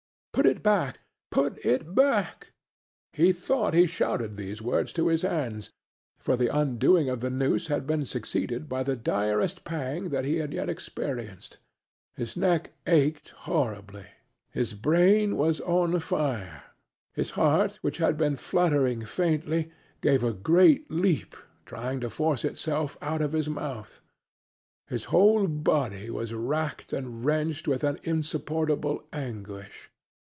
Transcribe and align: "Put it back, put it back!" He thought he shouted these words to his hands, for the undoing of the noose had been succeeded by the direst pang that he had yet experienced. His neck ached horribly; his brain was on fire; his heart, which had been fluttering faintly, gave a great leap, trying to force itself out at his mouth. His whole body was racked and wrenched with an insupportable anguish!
"Put 0.33 0.45
it 0.45 0.63
back, 0.63 0.99
put 1.29 1.63
it 1.65 1.93
back!" 1.93 2.53
He 3.11 3.33
thought 3.33 3.73
he 3.73 3.85
shouted 3.85 4.37
these 4.37 4.61
words 4.61 4.93
to 4.93 5.07
his 5.09 5.23
hands, 5.23 5.71
for 6.19 6.37
the 6.37 6.47
undoing 6.47 7.09
of 7.09 7.19
the 7.19 7.29
noose 7.29 7.67
had 7.67 7.85
been 7.85 8.05
succeeded 8.05 8.69
by 8.69 8.83
the 8.83 8.95
direst 8.95 9.65
pang 9.65 10.07
that 10.09 10.23
he 10.23 10.37
had 10.37 10.53
yet 10.53 10.69
experienced. 10.69 11.57
His 12.15 12.37
neck 12.37 12.71
ached 12.87 13.31
horribly; 13.43 14.05
his 14.49 14.73
brain 14.73 15.35
was 15.35 15.59
on 15.59 15.99
fire; 15.99 16.63
his 17.13 17.31
heart, 17.31 17.77
which 17.81 17.97
had 17.97 18.15
been 18.15 18.37
fluttering 18.37 19.03
faintly, 19.03 19.69
gave 19.99 20.23
a 20.23 20.31
great 20.33 20.89
leap, 20.89 21.35
trying 21.65 21.99
to 21.99 22.09
force 22.09 22.45
itself 22.45 22.97
out 23.01 23.21
at 23.21 23.33
his 23.33 23.49
mouth. 23.49 23.99
His 24.87 25.03
whole 25.11 25.47
body 25.49 26.09
was 26.09 26.33
racked 26.33 26.93
and 26.93 27.25
wrenched 27.25 27.67
with 27.67 27.83
an 27.83 27.97
insupportable 28.03 29.03
anguish! 29.11 29.89